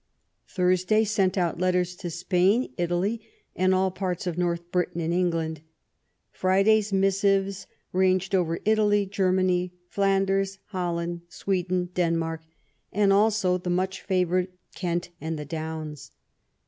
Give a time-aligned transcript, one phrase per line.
[0.47, 3.21] Thursday sent out letters to Spain, Italy,
[3.55, 5.61] and all parts of North Britain and England.
[6.31, 12.41] Friday's missives ranged over Italy, Gtermany, Flan ders, Holland, Sweden, Denmark,
[12.91, 16.11] and also the much 181 THE llEIGN OF QUEEN ANNE favored Kent and the Downs.